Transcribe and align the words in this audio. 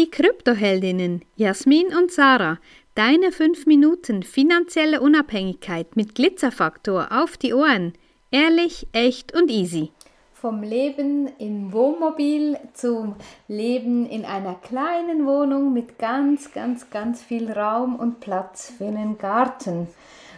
die 0.00 0.10
Kryptoheldinnen 0.10 1.20
Jasmin 1.36 1.88
und 1.94 2.10
Sarah. 2.10 2.56
Deine 2.94 3.32
5 3.32 3.66
Minuten 3.66 4.22
finanzielle 4.22 5.02
Unabhängigkeit 5.02 5.94
mit 5.94 6.14
Glitzerfaktor 6.14 7.08
auf 7.10 7.36
die 7.36 7.52
Ohren. 7.52 7.92
Ehrlich, 8.30 8.86
echt 8.92 9.34
und 9.34 9.50
easy. 9.50 9.90
Vom 10.32 10.62
Leben 10.62 11.28
im 11.38 11.74
Wohnmobil 11.74 12.56
zum 12.72 13.16
Leben 13.46 14.08
in 14.08 14.24
einer 14.24 14.54
kleinen 14.54 15.26
Wohnung 15.26 15.74
mit 15.74 15.98
ganz, 15.98 16.50
ganz, 16.54 16.88
ganz 16.88 17.22
viel 17.22 17.52
Raum 17.52 17.96
und 17.96 18.20
Platz 18.20 18.72
für 18.78 18.86
einen 18.86 19.18
Garten. 19.18 19.86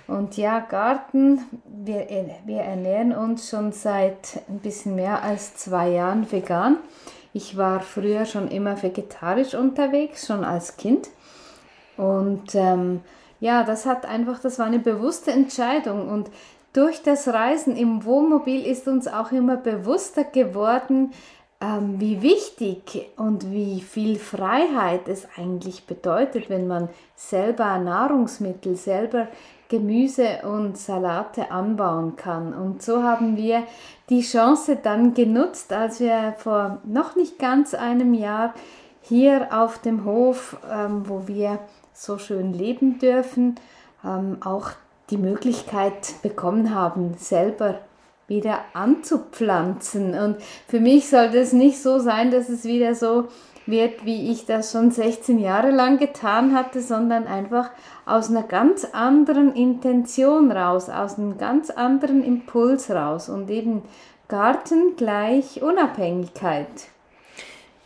Und 0.09 0.37
ja, 0.37 0.59
Garten, 0.59 1.45
wir, 1.85 2.09
wir 2.47 2.63
ernähren 2.63 3.13
uns 3.13 3.49
schon 3.49 3.71
seit 3.71 4.43
ein 4.49 4.59
bisschen 4.59 4.97
mehr 4.97 5.23
als 5.23 5.55
zwei 5.55 5.91
Jahren 5.91 6.33
vegan. 6.33 6.79
Ich 7.33 7.57
war 7.57 7.81
früher 7.81 8.27
schon 8.27 8.49
immer 8.49 8.83
vegetarisch 8.83 9.55
unterwegs, 9.55 10.27
schon 10.27 10.45
als 10.45 10.77
Kind. 10.77 11.09
Und 11.97 12.55
ähm, 12.55 13.01
ja, 13.41 13.65
das 13.65 13.87
hat 13.87 14.07
einfach, 14.07 14.39
das 14.41 14.59
war 14.59 14.67
eine 14.67 14.79
bewusste 14.79 15.33
Entscheidung. 15.33 16.09
Und 16.09 16.31
durch 16.73 17.03
das 17.03 17.29
Reisen 17.29 17.77
im 17.77 18.05
Wohnmobil 18.05 18.65
ist 18.67 18.89
uns 18.89 19.09
auch 19.09 19.33
immer 19.33 19.57
bewusster 19.57 20.25
geworden, 20.25 21.13
ähm, 21.63 22.01
wie 22.01 22.23
wichtig 22.23 23.11
und 23.17 23.53
wie 23.53 23.81
viel 23.81 24.19
Freiheit 24.19 25.07
es 25.07 25.29
eigentlich 25.37 25.87
bedeutet, 25.87 26.51
wenn 26.51 26.67
man 26.67 26.89
selber 27.15 27.79
Nahrungsmittel, 27.79 28.75
selber 28.75 29.29
Gemüse 29.69 30.41
und 30.43 30.77
Salate 30.77 31.53
anbauen 31.53 32.17
kann. 32.17 32.53
Und 32.53 32.83
so 32.83 33.05
haben 33.05 33.37
wir 33.37 33.63
die 34.11 34.23
Chance 34.23 34.77
dann 34.83 35.15
genutzt, 35.15 35.73
als 35.73 36.01
wir 36.01 36.35
vor 36.37 36.79
noch 36.85 37.15
nicht 37.15 37.39
ganz 37.39 37.75
einem 37.75 38.13
Jahr 38.13 38.55
hier 39.01 39.49
auf 39.53 39.79
dem 39.79 40.05
Hof, 40.05 40.59
ähm, 40.71 41.09
wo 41.09 41.29
wir 41.29 41.61
so 41.95 42.19
schön 42.19 42.53
leben 42.53 42.99
dürfen, 42.99 43.55
ähm, 44.05 44.39
auch 44.45 44.71
die 45.11 45.17
Möglichkeit 45.17 46.21
bekommen 46.23 46.75
haben, 46.75 47.15
selber 47.19 47.79
wieder 48.33 48.61
anzupflanzen. 48.73 50.15
Und 50.19 50.37
für 50.67 50.81
mich 50.81 51.09
sollte 51.09 51.39
es 51.39 51.53
nicht 51.53 51.81
so 51.81 51.99
sein, 51.99 52.31
dass 52.31 52.49
es 52.49 52.65
wieder 52.65 52.95
so 52.95 53.29
wird, 53.67 54.05
wie 54.05 54.33
ich 54.33 54.47
das 54.47 54.73
schon 54.73 54.91
16 54.91 55.39
Jahre 55.39 55.71
lang 55.71 55.99
getan 55.99 56.55
hatte, 56.55 56.81
sondern 56.81 57.27
einfach 57.27 57.71
aus 58.07 58.31
einer 58.31 58.43
ganz 58.43 58.85
anderen 58.93 59.55
Intention 59.55 60.51
raus, 60.51 60.89
aus 60.89 61.19
einem 61.19 61.39
ganz 61.39 61.71
anderen 61.71 62.25
Impuls 62.25 62.91
raus 62.91 63.29
und 63.29 63.51
eben 63.51 63.83
Garten 64.29 64.97
gleich 64.97 65.63
Unabhängigkeit. 65.63 66.67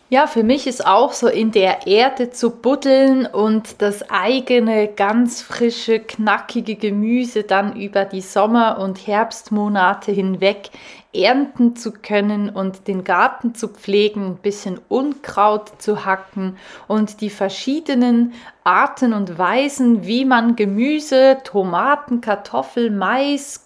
Ja, 0.08 0.28
für 0.28 0.44
mich 0.44 0.68
ist 0.68 0.86
auch 0.86 1.12
so 1.12 1.26
in 1.26 1.50
der 1.50 1.88
Erde 1.88 2.30
zu 2.30 2.50
buddeln 2.50 3.26
und 3.26 3.82
das 3.82 4.08
eigene 4.08 4.86
ganz 4.86 5.42
frische, 5.42 5.98
knackige 5.98 6.76
Gemüse 6.76 7.42
dann 7.42 7.74
über 7.74 8.04
die 8.04 8.20
Sommer- 8.20 8.78
und 8.78 9.04
Herbstmonate 9.04 10.12
hinweg 10.12 10.70
ernten 11.16 11.76
zu 11.76 11.92
können 11.92 12.50
und 12.50 12.88
den 12.88 13.02
Garten 13.04 13.54
zu 13.54 13.68
pflegen, 13.68 14.26
ein 14.26 14.36
bisschen 14.36 14.78
Unkraut 14.88 15.72
zu 15.80 16.04
hacken 16.04 16.56
und 16.88 17.20
die 17.20 17.30
verschiedenen 17.30 18.34
Arten 18.64 19.12
und 19.12 19.38
Weisen, 19.38 20.06
wie 20.06 20.24
man 20.24 20.56
Gemüse, 20.56 21.38
Tomaten, 21.44 22.20
Kartoffel, 22.20 22.90
Mais, 22.90 23.64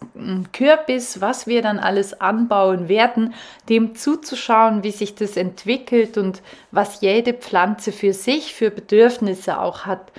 Kürbis, 0.53 1.21
was 1.21 1.47
wir 1.47 1.63
dann 1.63 1.79
alles 1.79 2.21
anbauen 2.21 2.89
werden, 2.89 3.35
dem 3.69 3.95
zuzuschauen, 3.95 4.85
wie 4.85 4.91
sich 4.91 5.15
das 5.15 5.37
entwickelt 5.37 6.19
und 6.19 6.30
was 6.71 7.01
jede 7.01 7.33
Pflanze 7.35 7.93
für 7.93 8.13
sich 8.13 8.55
für 8.55 8.71
Bedürfnisse 8.71 9.61
auch 9.61 9.87
hat. 9.87 10.13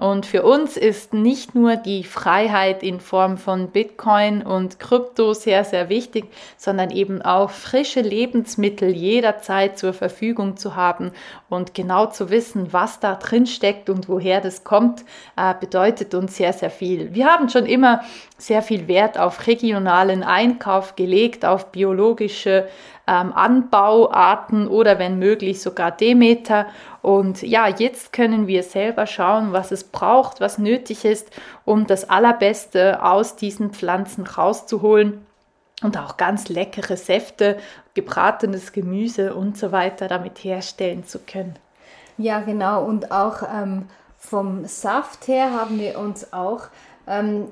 Und 0.00 0.26
für 0.26 0.44
uns 0.44 0.76
ist 0.76 1.12
nicht 1.12 1.56
nur 1.56 1.74
die 1.74 2.04
Freiheit 2.04 2.84
in 2.84 3.00
Form 3.00 3.36
von 3.36 3.70
Bitcoin 3.70 4.42
und 4.42 4.78
Krypto 4.78 5.34
sehr, 5.34 5.64
sehr 5.64 5.88
wichtig, 5.88 6.26
sondern 6.56 6.92
eben 6.92 7.20
auch 7.20 7.50
frische 7.50 8.00
Lebensmittel 8.00 8.90
jederzeit 8.90 9.76
zur 9.76 9.92
Verfügung 9.92 10.56
zu 10.56 10.76
haben 10.76 11.10
und 11.48 11.74
genau 11.74 12.06
zu 12.06 12.30
wissen, 12.30 12.72
was 12.72 13.00
da 13.00 13.16
drin 13.16 13.46
steckt 13.46 13.90
und 13.90 14.08
woher 14.08 14.40
das 14.40 14.62
kommt, 14.62 15.04
äh, 15.36 15.52
bedeutet 15.58 16.14
uns 16.14 16.36
sehr, 16.36 16.52
sehr 16.52 16.70
viel. 16.70 17.12
Wir 17.12 17.26
haben 17.26 17.48
schon 17.48 17.66
immer 17.66 18.02
sehr 18.36 18.62
viel 18.62 18.86
Wert 18.86 19.18
auf 19.18 19.48
regionalen 19.48 20.22
Einkauf 20.22 20.94
gelegt, 20.94 21.44
auf 21.44 21.72
biologische 21.72 22.68
ähm, 23.08 23.32
Anbauarten 23.32 24.68
oder 24.68 24.98
wenn 24.98 25.18
möglich 25.18 25.62
sogar 25.62 25.90
Demeter. 25.90 26.66
Und 27.00 27.42
ja, 27.42 27.66
jetzt 27.66 28.12
können 28.12 28.46
wir 28.46 28.62
selber 28.62 29.06
schauen, 29.06 29.52
was 29.52 29.72
es 29.72 29.84
braucht, 29.84 30.40
was 30.40 30.58
nötig 30.58 31.04
ist, 31.04 31.30
um 31.64 31.86
das 31.86 32.10
Allerbeste 32.10 33.02
aus 33.02 33.36
diesen 33.36 33.70
Pflanzen 33.70 34.26
rauszuholen 34.26 35.26
und 35.82 35.96
auch 35.96 36.16
ganz 36.16 36.48
leckere 36.48 36.96
Säfte, 36.96 37.56
gebratenes 37.94 38.72
Gemüse 38.72 39.34
und 39.34 39.56
so 39.56 39.72
weiter 39.72 40.06
damit 40.06 40.44
herstellen 40.44 41.04
zu 41.04 41.20
können. 41.20 41.56
Ja, 42.18 42.40
genau. 42.40 42.84
Und 42.84 43.10
auch 43.12 43.42
ähm, 43.42 43.86
vom 44.18 44.66
Saft 44.66 45.28
her 45.28 45.52
haben 45.52 45.78
wir 45.78 45.98
uns 45.98 46.32
auch 46.32 46.64
ähm, 47.08 47.48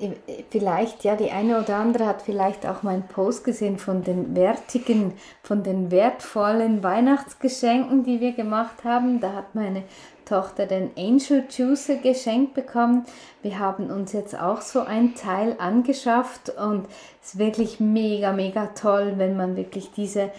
vielleicht, 0.49 1.03
ja, 1.03 1.15
die 1.15 1.31
eine 1.31 1.59
oder 1.59 1.77
andere 1.77 2.05
hat 2.05 2.21
vielleicht 2.21 2.65
auch 2.65 2.83
meinen 2.83 3.07
Post 3.07 3.43
gesehen 3.43 3.77
von 3.77 4.03
den 4.03 4.35
wertigen, 4.35 5.13
von 5.43 5.63
den 5.63 5.91
wertvollen 5.91 6.83
Weihnachtsgeschenken, 6.83 8.03
die 8.03 8.19
wir 8.21 8.33
gemacht 8.33 8.83
haben. 8.83 9.19
Da 9.19 9.33
hat 9.33 9.55
meine 9.55 9.83
Tochter 10.25 10.65
den 10.65 10.91
Angel 10.97 11.45
Juicer 11.49 11.95
geschenkt 11.95 12.53
bekommen. 12.53 13.05
Wir 13.41 13.59
haben 13.59 13.89
uns 13.89 14.13
jetzt 14.13 14.39
auch 14.39 14.61
so 14.61 14.81
ein 14.81 15.15
Teil 15.15 15.55
angeschafft 15.57 16.49
und 16.49 16.85
es 17.23 17.33
ist 17.33 17.39
wirklich 17.39 17.79
mega, 17.79 18.33
mega 18.33 18.67
toll, 18.67 19.13
wenn 19.17 19.37
man 19.37 19.55
wirklich 19.55 19.91
diese 19.91 20.31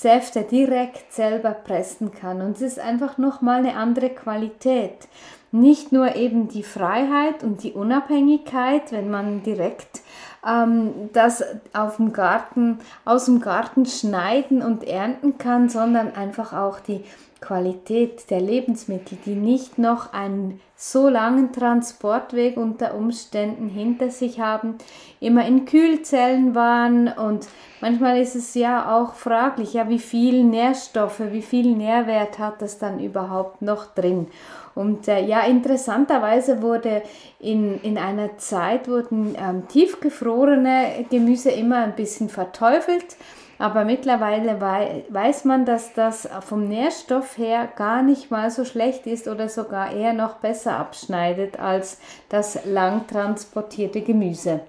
Säfte 0.00 0.42
direkt 0.42 1.12
selber 1.12 1.50
pressen 1.50 2.12
kann. 2.12 2.40
Und 2.40 2.56
es 2.56 2.62
ist 2.62 2.78
einfach 2.80 3.18
nochmal 3.18 3.58
eine 3.58 3.76
andere 3.76 4.10
Qualität 4.10 5.08
nicht 5.52 5.92
nur 5.92 6.16
eben 6.16 6.48
die 6.48 6.62
Freiheit 6.62 7.44
und 7.44 7.62
die 7.62 7.72
Unabhängigkeit, 7.72 8.90
wenn 8.90 9.10
man 9.10 9.42
direkt 9.42 10.00
ähm, 10.46 11.10
das 11.12 11.44
auf 11.74 11.96
dem 11.96 12.14
Garten, 12.14 12.78
aus 13.04 13.26
dem 13.26 13.40
Garten 13.40 13.84
schneiden 13.84 14.62
und 14.62 14.82
ernten 14.82 15.36
kann, 15.36 15.68
sondern 15.68 16.14
einfach 16.14 16.54
auch 16.54 16.80
die 16.80 17.04
Qualität 17.42 18.30
der 18.30 18.40
Lebensmittel, 18.40 19.18
die 19.26 19.34
nicht 19.34 19.76
noch 19.76 20.14
einen 20.14 20.60
so 20.76 21.08
langen 21.08 21.52
Transportweg 21.52 22.56
unter 22.56 22.94
Umständen 22.94 23.68
hinter 23.68 24.10
sich 24.10 24.40
haben, 24.40 24.78
immer 25.20 25.46
in 25.46 25.66
Kühlzellen 25.66 26.54
waren 26.54 27.08
und 27.08 27.46
manchmal 27.80 28.18
ist 28.18 28.34
es 28.34 28.54
ja 28.54 28.96
auch 28.96 29.14
fraglich, 29.14 29.74
ja, 29.74 29.88
wie 29.90 29.98
viel 29.98 30.42
Nährstoffe, 30.44 31.20
wie 31.30 31.42
viel 31.42 31.76
Nährwert 31.76 32.38
hat 32.38 32.62
das 32.62 32.78
dann 32.78 32.98
überhaupt 32.98 33.60
noch 33.60 33.86
drin? 33.94 34.28
Und 34.74 35.06
äh, 35.06 35.24
ja, 35.24 35.40
interessanterweise 35.42 36.62
wurde 36.62 37.02
in, 37.38 37.80
in 37.82 37.98
einer 37.98 38.38
Zeit 38.38 38.88
wurden 38.88 39.36
ähm, 39.38 39.68
tiefgefrorene 39.68 41.06
Gemüse 41.10 41.50
immer 41.50 41.78
ein 41.78 41.94
bisschen 41.94 42.28
verteufelt. 42.28 43.16
Aber 43.58 43.84
mittlerweile 43.84 44.60
weiß 44.60 45.44
man, 45.44 45.64
dass 45.64 45.92
das 45.92 46.28
vom 46.40 46.66
Nährstoff 46.66 47.38
her 47.38 47.68
gar 47.76 48.02
nicht 48.02 48.30
mal 48.30 48.50
so 48.50 48.64
schlecht 48.64 49.06
ist 49.06 49.28
oder 49.28 49.48
sogar 49.48 49.92
eher 49.92 50.12
noch 50.12 50.36
besser 50.36 50.76
abschneidet 50.76 51.60
als 51.60 52.00
das 52.28 52.64
lang 52.64 53.06
transportierte 53.06 54.00
Gemüse. 54.00 54.60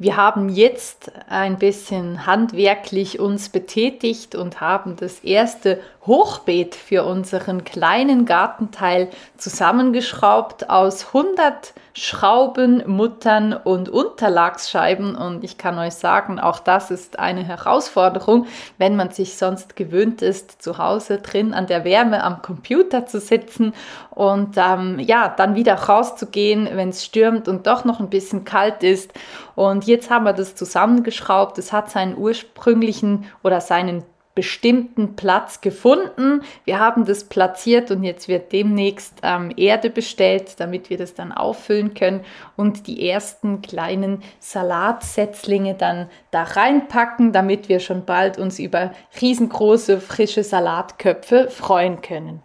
Wir 0.00 0.16
haben 0.16 0.48
jetzt 0.48 1.10
ein 1.28 1.58
bisschen 1.58 2.24
handwerklich 2.24 3.18
uns 3.18 3.48
betätigt 3.48 4.36
und 4.36 4.60
haben 4.60 4.94
das 4.94 5.18
erste 5.24 5.80
Hochbeet 6.06 6.76
für 6.76 7.04
unseren 7.04 7.64
kleinen 7.64 8.24
Gartenteil 8.24 9.08
zusammengeschraubt 9.36 10.70
aus 10.70 11.08
100 11.08 11.74
Schrauben, 11.92 12.84
Muttern 12.86 13.52
und 13.52 13.88
Unterlagsscheiben. 13.88 15.16
Und 15.16 15.42
ich 15.42 15.58
kann 15.58 15.78
euch 15.78 15.94
sagen, 15.94 16.38
auch 16.38 16.60
das 16.60 16.92
ist 16.92 17.18
eine 17.18 17.42
Herausforderung, 17.42 18.46
wenn 18.78 18.94
man 18.94 19.10
sich 19.10 19.36
sonst 19.36 19.74
gewöhnt 19.74 20.22
ist, 20.22 20.62
zu 20.62 20.78
Hause 20.78 21.18
drin 21.18 21.52
an 21.52 21.66
der 21.66 21.84
Wärme 21.84 22.22
am 22.22 22.40
Computer 22.40 23.06
zu 23.06 23.18
sitzen 23.18 23.74
und 24.10 24.56
ähm, 24.56 24.98
ja, 25.00 25.28
dann 25.28 25.56
wieder 25.56 25.74
rauszugehen, 25.74 26.68
wenn 26.72 26.88
es 26.90 27.04
stürmt 27.04 27.48
und 27.48 27.66
doch 27.66 27.84
noch 27.84 28.00
ein 28.00 28.10
bisschen 28.10 28.44
kalt 28.44 28.82
ist. 28.82 29.12
Und 29.58 29.88
jetzt 29.88 30.08
haben 30.08 30.22
wir 30.22 30.34
das 30.34 30.54
zusammengeschraubt. 30.54 31.58
Es 31.58 31.72
hat 31.72 31.90
seinen 31.90 32.16
ursprünglichen 32.16 33.24
oder 33.42 33.60
seinen 33.60 34.04
bestimmten 34.36 35.16
Platz 35.16 35.60
gefunden. 35.60 36.42
Wir 36.64 36.78
haben 36.78 37.04
das 37.06 37.24
platziert 37.24 37.90
und 37.90 38.04
jetzt 38.04 38.28
wird 38.28 38.52
demnächst 38.52 39.14
ähm, 39.24 39.50
Erde 39.56 39.90
bestellt, 39.90 40.60
damit 40.60 40.90
wir 40.90 40.96
das 40.96 41.14
dann 41.14 41.32
auffüllen 41.32 41.94
können 41.94 42.20
und 42.54 42.86
die 42.86 43.10
ersten 43.10 43.60
kleinen 43.60 44.22
Salatsetzlinge 44.38 45.74
dann 45.74 46.08
da 46.30 46.44
reinpacken, 46.44 47.32
damit 47.32 47.68
wir 47.68 47.80
schon 47.80 48.04
bald 48.04 48.38
uns 48.38 48.60
über 48.60 48.92
riesengroße 49.20 50.00
frische 50.00 50.44
Salatköpfe 50.44 51.50
freuen 51.50 52.00
können. 52.00 52.44